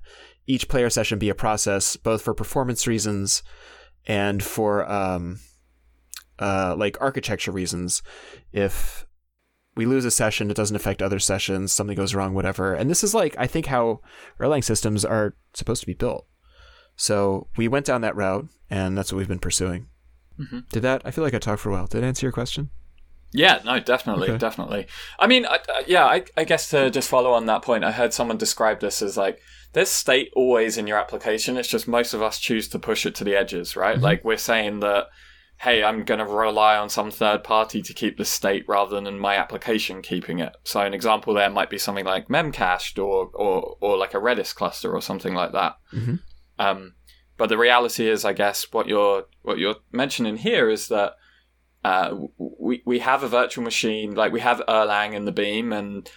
[0.46, 3.42] each player session be a process, both for performance reasons
[4.07, 5.38] and for um,
[6.38, 8.03] uh, like architecture reasons.
[8.53, 9.07] If
[9.77, 12.74] we lose a session, it doesn't affect other sessions, something goes wrong, whatever.
[12.74, 14.01] And this is like, I think, how
[14.40, 16.27] Erlang systems are supposed to be built.
[16.96, 19.87] So we went down that route, and that's what we've been pursuing.
[20.38, 20.61] Mm-hmm.
[20.72, 21.03] Did that?
[21.05, 21.87] I feel like I talked for a while.
[21.87, 22.70] Did I answer your question?
[23.33, 24.38] Yeah, no, definitely, okay.
[24.38, 24.87] definitely.
[25.18, 27.92] I mean, I, I, yeah, I, I, guess to just follow on that point, I
[27.92, 29.38] heard someone describe this as like
[29.74, 31.59] there's state always in your application.
[31.59, 33.96] It's just most of us choose to push it to the edges, right?
[33.96, 34.05] Mm-hmm.
[34.05, 35.09] Like we're saying that,
[35.59, 39.18] hey, I'm going to rely on some third party to keep the state rather than
[39.18, 40.57] my application keeping it.
[40.64, 44.55] So an example there might be something like memcached or or or like a Redis
[44.55, 45.77] cluster or something like that.
[45.92, 46.14] Mm-hmm.
[46.59, 46.94] Um,
[47.37, 51.14] but the reality is, I guess, what you're what you're mentioning here is that
[51.85, 56.09] uh, we we have a virtual machine, like we have Erlang and the Beam, and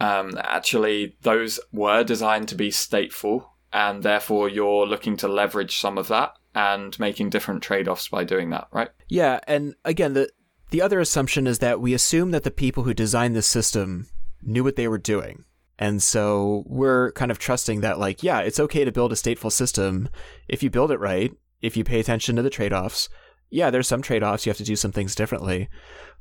[0.00, 5.98] um, actually those were designed to be stateful, and therefore you're looking to leverage some
[5.98, 8.90] of that and making different trade-offs by doing that, right?
[9.08, 10.30] Yeah, and again, the
[10.70, 14.06] the other assumption is that we assume that the people who designed this system
[14.42, 15.44] knew what they were doing.
[15.78, 19.52] And so we're kind of trusting that, like, yeah, it's okay to build a stateful
[19.52, 20.08] system
[20.48, 21.32] if you build it right,
[21.62, 23.08] if you pay attention to the trade offs,
[23.50, 24.44] yeah, there's some trade offs.
[24.44, 25.68] You have to do some things differently.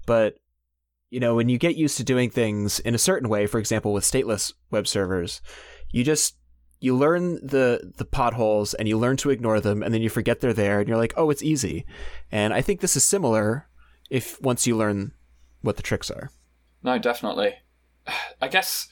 [0.05, 0.35] But,
[1.09, 3.93] you know, when you get used to doing things in a certain way, for example,
[3.93, 5.41] with stateless web servers,
[5.89, 6.37] you just
[6.79, 10.39] you learn the the potholes and you learn to ignore them and then you forget
[10.41, 11.85] they're there and you're like, "Oh, it's easy."
[12.31, 13.67] And I think this is similar
[14.09, 15.13] if once you learn
[15.61, 16.31] what the tricks are.
[16.83, 17.55] No, definitely.
[18.41, 18.87] I guess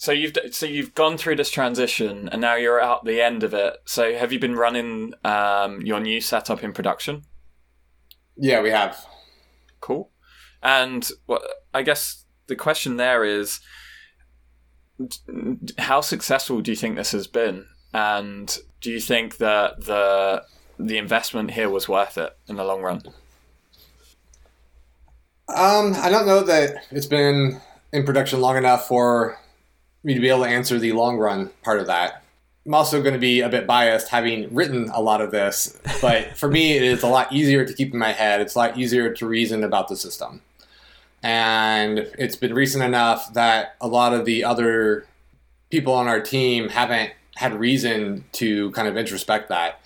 [0.00, 3.52] so you've so you've gone through this transition and now you're at the end of
[3.52, 3.76] it.
[3.84, 7.24] So have you been running um, your new setup in production?
[8.34, 9.04] Yeah, we have.
[9.80, 10.10] Cool.
[10.62, 11.42] And what
[11.74, 13.60] I guess the question there is
[15.78, 17.66] how successful do you think this has been?
[17.92, 20.44] And do you think that the
[20.78, 23.02] the investment here was worth it in the long run?
[25.48, 27.60] Um, I don't know that it's been
[27.92, 29.38] in production long enough for
[30.04, 32.22] me to be able to answer the long run part of that.
[32.64, 36.36] I'm also going to be a bit biased having written a lot of this, but
[36.36, 38.40] for me, it is a lot easier to keep in my head.
[38.40, 40.42] It's a lot easier to reason about the system.
[41.22, 45.06] And it's been recent enough that a lot of the other
[45.70, 49.80] people on our team haven't had reason to kind of introspect that.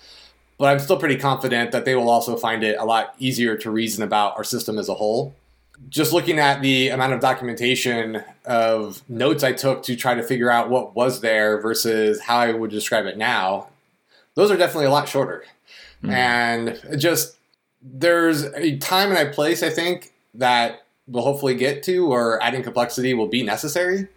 [0.57, 3.69] But I'm still pretty confident that they will also find it a lot easier to
[3.69, 5.35] reason about our system as a whole
[5.89, 10.49] just looking at the amount of documentation of notes I took to try to figure
[10.49, 13.69] out what was there versus how I would describe it now,
[14.35, 15.45] those are definitely a lot shorter.
[16.03, 16.11] Mm.
[16.11, 17.37] And just
[17.81, 22.63] there's a time and a place I think that we'll hopefully get to or adding
[22.63, 24.07] complexity will be necessary.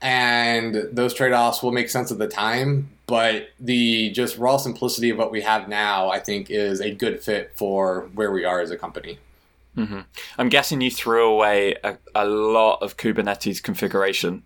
[0.00, 2.90] And those trade offs will make sense at the time.
[3.06, 7.22] But the just raw simplicity of what we have now, I think, is a good
[7.22, 9.18] fit for where we are as a company.
[9.76, 10.00] Mm-hmm.
[10.38, 14.42] I'm guessing you threw away a, a lot of Kubernetes configuration.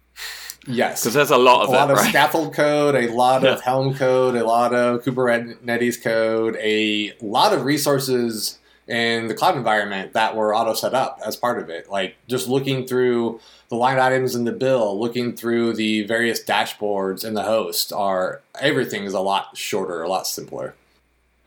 [0.66, 2.14] Yes, because there's a lot of a it, lot of right?
[2.14, 3.55] Skaffold code, a lot yeah.
[3.55, 9.57] of Helm code, a lot of Kubernetes code, a lot of resources in the cloud
[9.57, 11.90] environment that were auto set up as part of it.
[11.90, 17.25] Like just looking through the line items in the bill, looking through the various dashboards
[17.25, 20.75] in the host, are everything is a lot shorter, a lot simpler.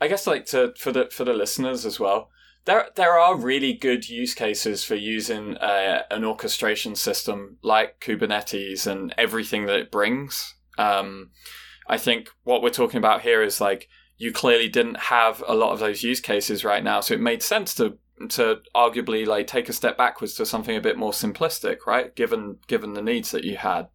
[0.00, 2.28] I guess like to for the for the listeners as well
[2.66, 8.86] there there are really good use cases for using uh, an orchestration system like Kubernetes
[8.86, 10.54] and everything that it brings.
[10.76, 11.30] Um,
[11.88, 15.72] I think what we're talking about here is like you clearly didn't have a lot
[15.72, 17.98] of those use cases right now, so it made sense to
[18.30, 22.14] to arguably like take a step backwards to something a bit more simplistic, right?
[22.16, 23.88] Given given the needs that you had.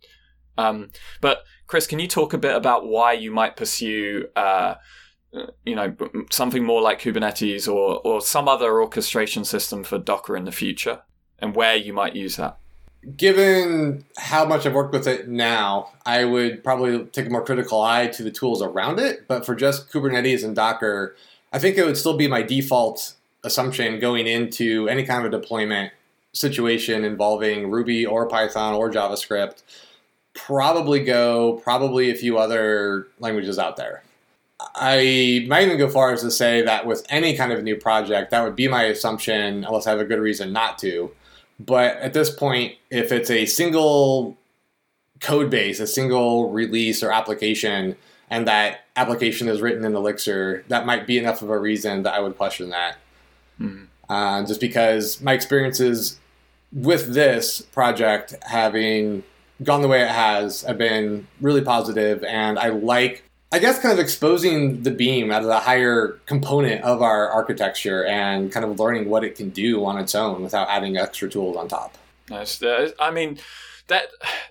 [0.57, 4.75] Um, but Chris, can you talk a bit about why you might pursue uh,
[5.65, 5.95] you know
[6.29, 11.01] something more like Kubernetes or or some other orchestration system for Docker in the future,
[11.39, 12.57] and where you might use that.
[13.17, 17.81] Given how much I've worked with it now, I would probably take a more critical
[17.81, 19.27] eye to the tools around it.
[19.27, 21.15] But for just Kubernetes and Docker,
[21.51, 25.37] I think it would still be my default assumption going into any kind of a
[25.37, 25.91] deployment
[26.33, 29.63] situation involving Ruby or Python or JavaScript.
[30.33, 34.03] Probably Go, probably a few other languages out there.
[34.75, 38.29] I might even go far as to say that with any kind of new project,
[38.29, 41.11] that would be my assumption, unless I have a good reason not to.
[41.65, 44.37] But at this point, if it's a single
[45.19, 47.95] code base, a single release or application,
[48.29, 52.13] and that application is written in Elixir, that might be enough of a reason that
[52.13, 52.97] I would question that.
[53.59, 53.85] Mm-hmm.
[54.09, 56.19] Uh, just because my experiences
[56.73, 59.23] with this project having
[59.63, 63.91] gone the way it has, I've been really positive, and I like, I guess, kind
[63.91, 69.09] of exposing the beam as a higher component of our architecture and kind of learning
[69.09, 71.97] what it can do on its own without adding extra tools on top.
[72.29, 72.63] Nice.
[72.63, 73.39] Uh, I mean,
[73.87, 74.05] that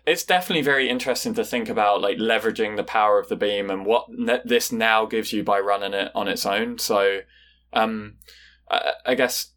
[0.07, 3.87] it's definitely very interesting to think about, like leveraging the power of the beam and
[3.87, 6.79] what ne- this now gives you by running it on its own.
[6.79, 7.21] So,
[7.73, 8.17] um,
[8.71, 9.53] I, I guess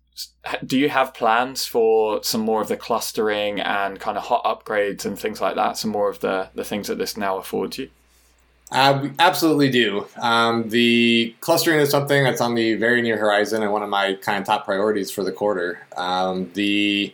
[0.65, 5.05] do you have plans for some more of the clustering and kind of hot upgrades
[5.05, 5.77] and things like that?
[5.77, 7.89] Some more of the, the things that this now affords you?
[8.73, 10.07] Uh, we absolutely do.
[10.19, 14.15] Um, the clustering is something that's on the very near horizon and one of my
[14.15, 15.79] kind of top priorities for the quarter.
[15.95, 17.13] Um, the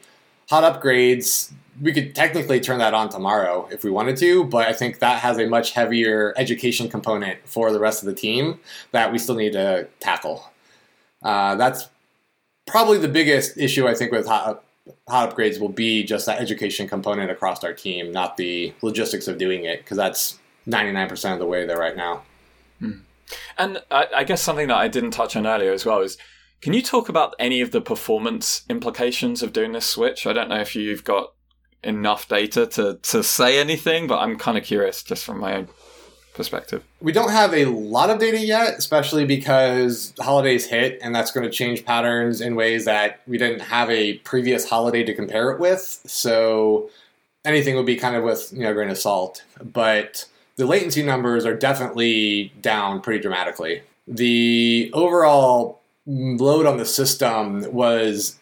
[0.50, 4.74] hot upgrades, we could technically turn that on tomorrow if we wanted to, but I
[4.74, 8.62] think that has a much heavier education component for the rest of the team
[8.94, 10.50] that we still need to tackle.
[11.22, 11.90] Uh, that's
[12.68, 14.64] probably the biggest issue I think with hot,
[15.10, 19.38] hot upgrades will be just that education component across our team, not the logistics of
[19.38, 22.24] doing it, because that's 99% of the way there right now.
[22.80, 23.00] Hmm.
[23.58, 26.18] And I, I guess something that I didn't touch on earlier as well is
[26.62, 30.28] can you talk about any of the performance implications of doing this switch?
[30.28, 31.34] I don't know if you've got
[31.84, 35.70] enough data to, to say anything, but I'm kind of curious just from my own
[36.40, 36.86] perspective?
[37.02, 41.46] We don't have a lot of data yet, especially because holidays hit, and that's going
[41.46, 45.60] to change patterns in ways that we didn't have a previous holiday to compare it
[45.60, 45.82] with.
[46.06, 46.90] So
[47.44, 49.44] anything would be kind of with you know a grain of salt.
[49.62, 50.26] But
[50.60, 53.82] the latency numbers are definitely down pretty dramatically.
[54.10, 58.38] The overall load on the system was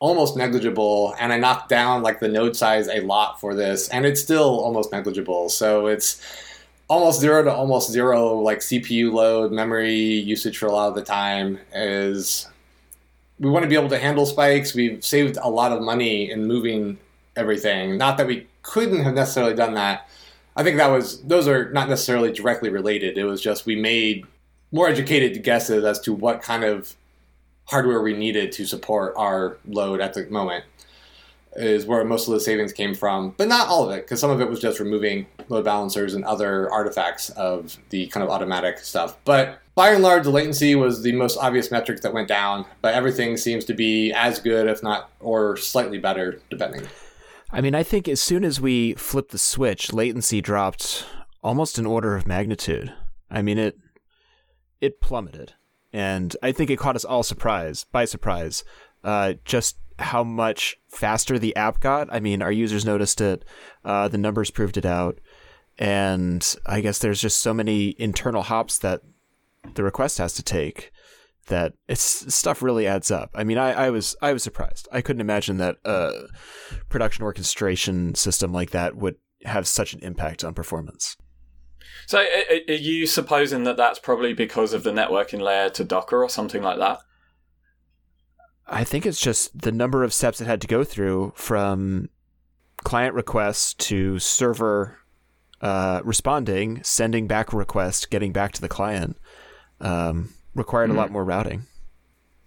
[0.00, 4.06] almost negligible and i knocked down like the node size a lot for this and
[4.06, 6.22] it's still almost negligible so it's
[6.88, 11.04] almost zero to almost zero like CPU load, memory usage for a lot of the
[11.04, 12.48] time is
[13.38, 14.74] we want to be able to handle spikes.
[14.74, 16.98] We've saved a lot of money in moving
[17.36, 17.98] everything.
[17.98, 20.08] Not that we couldn't have necessarily done that.
[20.58, 23.16] I think that was those are not necessarily directly related.
[23.16, 24.26] It was just we made
[24.72, 26.96] more educated guesses as to what kind of
[27.66, 30.64] hardware we needed to support our load at the moment
[31.54, 34.30] is where most of the savings came from, but not all of it, because some
[34.30, 38.78] of it was just removing load balancers and other artifacts of the kind of automatic
[38.78, 39.16] stuff.
[39.24, 42.94] But by and large, the latency was the most obvious metric that went down, but
[42.94, 46.86] everything seems to be as good, if not, or slightly better, depending.
[47.50, 51.06] I mean, I think as soon as we flipped the switch, latency dropped
[51.42, 52.92] almost an order of magnitude.
[53.30, 53.78] I mean, it
[54.80, 55.54] it plummeted,
[55.92, 58.64] and I think it caught us all surprise by surprise.
[59.02, 62.08] Uh, just how much faster the app got.
[62.12, 63.44] I mean, our users noticed it.
[63.84, 65.18] Uh, the numbers proved it out.
[65.78, 69.02] And I guess there's just so many internal hops that
[69.74, 70.92] the request has to take
[71.48, 73.30] that it's stuff really adds up.
[73.34, 74.88] I mean, I, I was I was surprised.
[74.92, 76.26] I couldn't imagine that a
[76.88, 81.16] production orchestration system like that would have such an impact on performance.
[82.06, 82.24] So,
[82.68, 86.62] are you supposing that that's probably because of the networking layer to Docker or something
[86.62, 87.00] like that?
[88.66, 92.10] I think it's just the number of steps it had to go through from
[92.84, 94.98] client requests to server
[95.60, 99.16] uh, responding, sending back a request, getting back to the client
[99.80, 100.94] um, required mm.
[100.94, 101.14] a lot hmm.
[101.14, 101.62] more routing.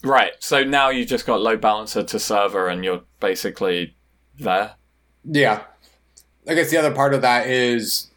[0.03, 0.33] Right.
[0.39, 3.95] So now you've just got load balancer to server and you're basically
[4.39, 4.73] there.
[5.23, 5.63] Yeah.
[6.47, 8.07] I guess the other part of that is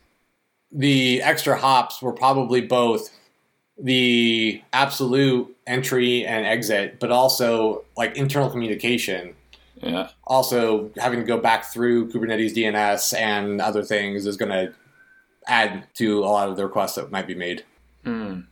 [0.72, 3.10] the extra hops were probably both
[3.78, 9.34] the absolute entry and exit, but also like internal communication.
[9.82, 10.08] Yeah.
[10.26, 14.72] Also, having to go back through Kubernetes DNS and other things is going to
[15.46, 17.64] add to a lot of the requests that might be made.
[18.04, 18.46] Mm.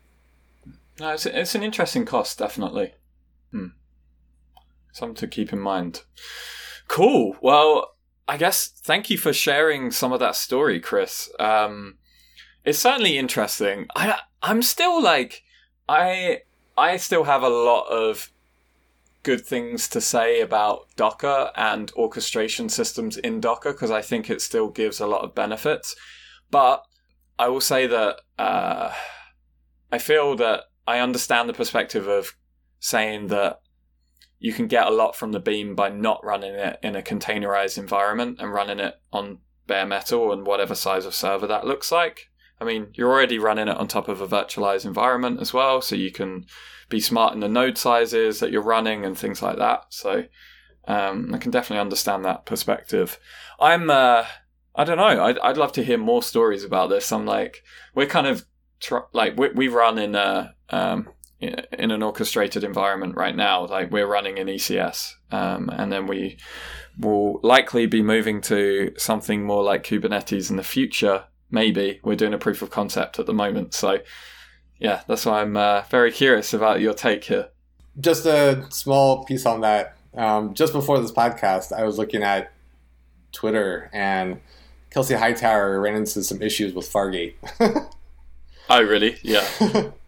[1.00, 2.94] No, it's, it's an interesting cost, definitely.
[3.50, 3.68] Hmm.
[4.92, 6.02] Something to keep in mind.
[6.88, 7.37] Cool.
[7.40, 7.94] Well,
[8.28, 11.30] I guess thank you for sharing some of that story, Chris.
[11.40, 11.99] Um,
[12.64, 13.86] it's certainly interesting.
[13.97, 15.43] I I'm still like
[15.88, 16.43] I
[16.76, 18.30] I still have a lot of
[19.22, 24.40] good things to say about Docker and orchestration systems in Docker because I think it
[24.40, 25.95] still gives a lot of benefits.
[26.51, 26.84] But
[27.38, 28.93] I will say that uh,
[29.90, 32.37] I feel that I understand the perspective of
[32.78, 33.61] saying that
[34.39, 37.78] you can get a lot from the beam by not running it in a containerized
[37.78, 42.28] environment and running it on bare metal and whatever size of server that looks like.
[42.61, 45.97] I mean, you're already running it on top of a virtualized environment as well, so
[45.97, 46.47] you can
[46.89, 49.87] be smart in the node sizes that you're running and things like that.
[49.91, 50.24] So
[50.87, 53.18] um, I can definitely understand that perspective.
[53.61, 54.24] I'm, uh,
[54.74, 55.24] I don't know.
[55.24, 57.12] I'd, I'd love to hear more stories about this.
[57.12, 57.62] I'm like,
[57.95, 58.45] we're kind of
[58.80, 61.09] tr- like we, we run in a um,
[61.41, 63.66] in an orchestrated environment right now.
[63.66, 66.39] Like we're running in ECS, um, and then we
[66.99, 71.25] will likely be moving to something more like Kubernetes in the future.
[71.51, 73.75] Maybe we're doing a proof of concept at the moment.
[73.75, 73.99] So,
[74.79, 77.49] yeah, that's why I'm uh, very curious about your take here.
[78.01, 79.97] Just a small piece on that.
[80.14, 82.53] Um, just before this podcast, I was looking at
[83.33, 84.41] Twitter and
[84.91, 87.35] Kelsey Hightower ran into some issues with Fargate.
[88.70, 89.16] oh, really?
[89.23, 89.47] Yeah.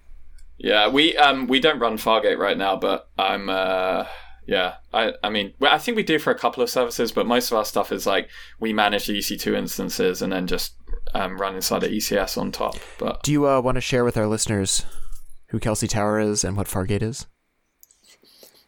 [0.59, 4.07] yeah, we um we don't run Fargate right now, but I'm uh
[4.47, 7.51] yeah, I I mean I think we do for a couple of services, but most
[7.51, 8.29] of our stuff is like
[8.61, 10.75] we manage the EC2 instances and then just
[11.15, 12.77] um, run inside of ECS on top.
[12.99, 14.85] But do you uh, want to share with our listeners
[15.49, 17.27] who Kelsey Hightower is and what Fargate is?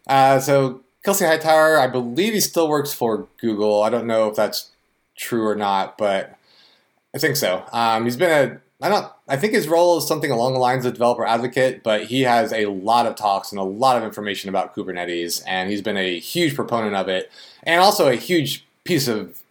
[0.06, 3.82] Uh, so Kelsey Hightower, I believe he still works for Google.
[3.82, 4.70] I don't know if that's
[5.16, 6.36] true or not, but
[7.14, 7.64] I think so.
[7.72, 10.84] Um, he's been a I don't I think his role is something along the lines
[10.84, 14.48] of developer advocate, but he has a lot of talks and a lot of information
[14.48, 17.30] about Kubernetes, and he's been a huge proponent of it,
[17.62, 19.42] and also a huge piece of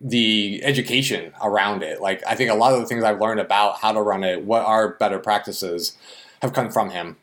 [0.00, 2.00] the education around it.
[2.00, 4.42] Like I think a lot of the things I've learned about how to run it,
[4.44, 5.96] what are better practices,
[6.40, 7.16] have come from him.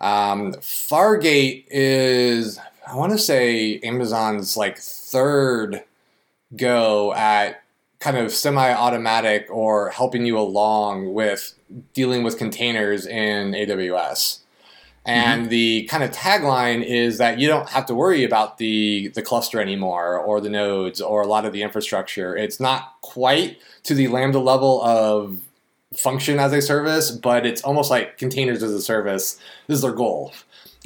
[0.00, 5.84] Um, Fargate is I want to say Amazon's like third
[6.56, 7.59] go at
[8.00, 11.54] kind of semi-automatic or helping you along with
[11.92, 14.40] dealing with containers in AWS.
[15.06, 15.50] And mm-hmm.
[15.50, 19.60] the kind of tagline is that you don't have to worry about the the cluster
[19.60, 22.36] anymore or the nodes or a lot of the infrastructure.
[22.36, 25.40] It's not quite to the lambda level of
[25.94, 29.38] function as a service, but it's almost like containers as a service.
[29.66, 30.32] This is their goal.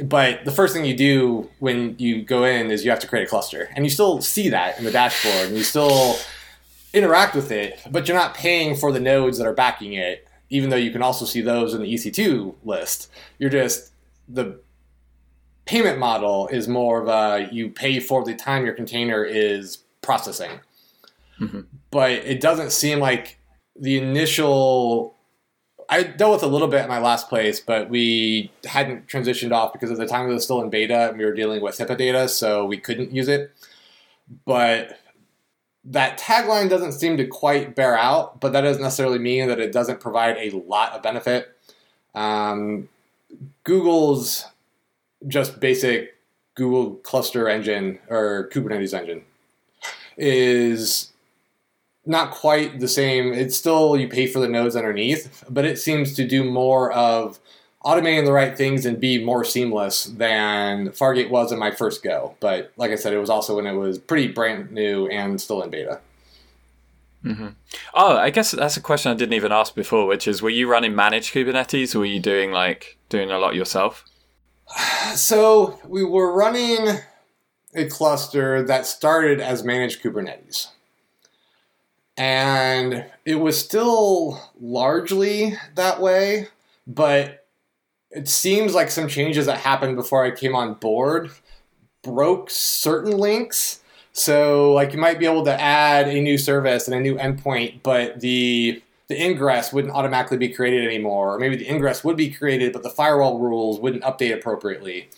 [0.03, 3.25] But the first thing you do when you go in is you have to create
[3.25, 3.69] a cluster.
[3.77, 6.17] And you still see that in the dashboard and you still
[6.95, 10.71] interact with it, but you're not paying for the nodes that are backing it, even
[10.71, 13.11] though you can also see those in the EC2 list.
[13.39, 13.93] You're just
[14.29, 14.61] the
[15.67, 20.61] payment model is more of a you pay for the time your container is processing.
[21.41, 21.61] Mm-hmm.
[21.91, 23.39] But it doesn't seem like
[23.77, 25.15] the initial
[25.89, 29.73] I dealt with a little bit in my last place, but we hadn't transitioned off
[29.73, 31.99] because at the time it was still in beta and we were dealing with HIPAA
[31.99, 33.53] data, so we couldn't use it.
[34.47, 34.99] But
[35.87, 39.73] that tagline doesn't seem to quite bear out, but that doesn't necessarily mean that it
[39.73, 41.57] doesn't provide a lot of benefit.
[42.15, 42.89] Um,
[43.65, 44.47] Google's
[45.27, 46.17] just basic
[46.55, 49.25] Google cluster engine or Kubernetes engine
[50.17, 51.13] is
[52.07, 53.33] not quite the same.
[53.33, 57.41] It's still you pay for the nodes underneath, but it seems to do more of
[57.85, 62.35] automating the right things and be more seamless than Fargate was in my first go.
[62.41, 65.63] But like I said, it was also when it was pretty brand new and still
[65.63, 66.01] in beta.
[67.25, 67.49] Mm-hmm.
[67.95, 70.69] Oh, I guess that's a question I didn't even ask before, which is: Were you
[70.69, 74.05] running managed Kubernetes, or were you doing like doing a lot yourself?
[75.15, 76.99] So we were running
[77.73, 80.71] a cluster that started as managed Kubernetes,
[82.17, 86.49] and it was still largely that way,
[86.85, 87.44] but
[88.15, 91.31] it seems like some changes that happened before I came on board
[92.03, 93.81] broke certain links
[94.15, 97.83] so like you might be able to add a new service and a new endpoint,
[97.83, 101.35] but the the ingress wouldn't automatically be created anymore.
[101.35, 105.11] Or maybe the ingress would be created, but the firewall rules wouldn't update appropriately.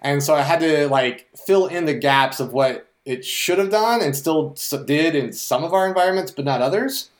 [0.00, 3.70] And so I had to like fill in the gaps of what it should have
[3.70, 7.10] done and still did in some of our environments, but not others,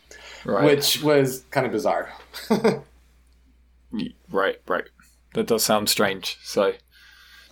[0.47, 0.65] right.
[0.65, 2.11] which was kind of bizarre.
[4.31, 4.89] right, right.
[5.35, 6.39] That does sound strange.
[6.43, 6.75] So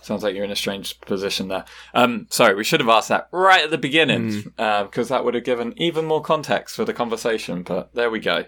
[0.07, 1.65] Sounds like you're in a strange position there.
[1.93, 4.99] Um, sorry, we should have asked that right at the beginning because mm.
[4.99, 7.61] uh, that would have given even more context for the conversation.
[7.61, 8.45] But there we go.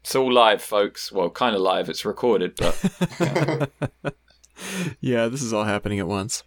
[0.00, 1.12] It's all live, folks.
[1.12, 1.90] Well, kind of live.
[1.90, 2.90] It's recorded, but
[5.00, 6.42] yeah, this is all happening at once.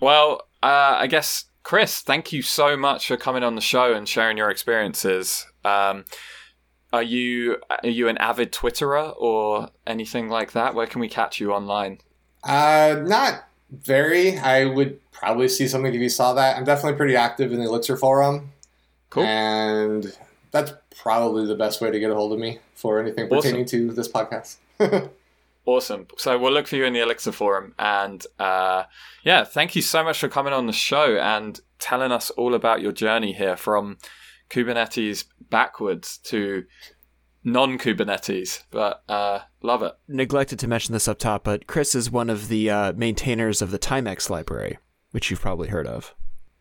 [0.00, 4.08] Well, uh, I guess Chris, thank you so much for coming on the show and
[4.08, 5.48] sharing your experiences.
[5.64, 6.04] Um,
[6.92, 10.74] are you are you an avid Twitterer or anything like that?
[10.74, 11.98] Where can we catch you online?
[12.42, 14.38] Uh, not very.
[14.38, 16.56] I would probably see something if you saw that.
[16.56, 18.52] I'm definitely pretty active in the Elixir forum.
[19.10, 19.24] Cool.
[19.24, 20.16] And
[20.50, 23.92] that's probably the best way to get a hold of me for anything pertaining to
[23.92, 24.56] this podcast.
[25.66, 26.06] awesome.
[26.16, 27.74] So we'll look for you in the Elixir forum.
[27.78, 28.84] And uh,
[29.22, 32.82] yeah, thank you so much for coming on the show and telling us all about
[32.82, 33.98] your journey here from
[34.50, 36.64] Kubernetes backwards to
[37.44, 39.92] non Kubernetes, but uh, love it.
[40.08, 43.70] Neglected to mention this up top, but Chris is one of the uh, maintainers of
[43.70, 44.78] the Timex library,
[45.12, 46.14] which you've probably heard of.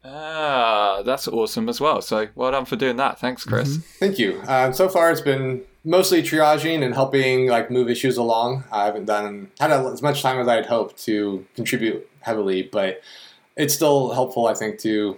[0.04, 2.02] Ah, that's awesome as well.
[2.02, 3.20] So well done for doing that.
[3.20, 3.78] Thanks, Chris.
[3.78, 3.98] Mm-hmm.
[4.00, 4.42] Thank you.
[4.48, 8.64] Uh, so far, it's been mostly triaging and helping like move issues along.
[8.72, 13.02] I haven't done had as much time as I'd hoped to contribute heavily, but
[13.58, 15.18] it's still helpful, I think, to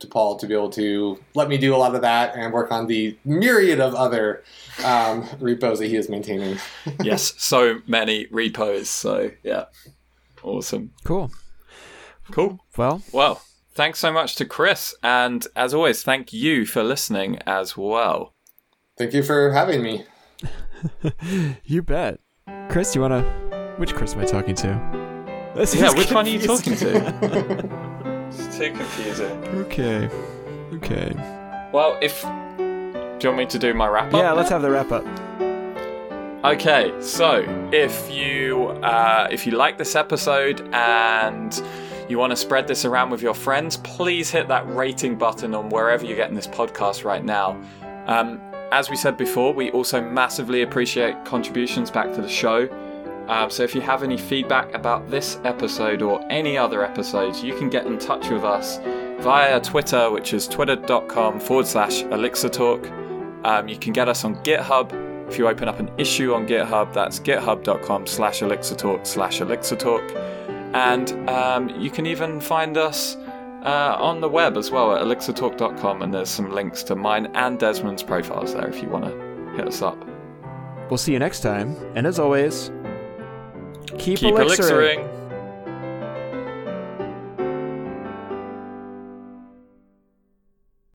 [0.00, 2.70] to Paul to be able to let me do a lot of that and work
[2.70, 4.44] on the myriad of other
[4.84, 6.58] um, repos that he is maintaining.
[7.02, 8.88] yes, so many repos.
[8.88, 9.66] So yeah,
[10.42, 10.92] awesome.
[11.04, 11.30] Cool.
[12.30, 12.60] Cool.
[12.76, 13.42] Well, well,
[13.72, 18.34] thanks so much to Chris, and as always, thank you for listening as well.
[18.98, 20.04] Thank you for having me.
[21.64, 22.20] you bet.
[22.68, 23.22] Chris, you wanna?
[23.78, 25.52] Which Chris am I talking to?
[25.54, 26.14] This yeah, which confusing.
[26.14, 27.87] one are you talking to?
[28.28, 29.44] It's too confusing.
[29.48, 30.08] Okay.
[30.74, 31.12] Okay.
[31.72, 34.20] Well, if do you want me to do my wrap up?
[34.20, 35.04] Yeah, let's have the wrap up.
[36.44, 41.60] Okay, so if you uh, if you like this episode and
[42.08, 45.68] you want to spread this around with your friends, please hit that rating button on
[45.68, 47.60] wherever you're getting this podcast right now.
[48.06, 52.68] Um, as we said before, we also massively appreciate contributions back to the show.
[53.28, 57.54] Um, so if you have any feedback about this episode or any other episodes, you
[57.56, 58.78] can get in touch with us
[59.20, 62.90] via Twitter, which is twitter.com forward slash elixir talk.
[63.44, 65.28] Um, you can get us on GitHub.
[65.28, 69.40] If you open up an issue on GitHub, that's github.com slash elixir talk slash.
[70.74, 73.16] And um, you can even find us
[73.64, 77.58] uh, on the web as well at elixirtalk.com, and there's some links to mine and
[77.58, 79.98] Desmond's profiles there if you want to hit us up.
[80.88, 82.70] We'll see you next time, and as always,
[83.98, 85.00] Keep, Keep elixiring.
[85.00, 85.17] elixiring.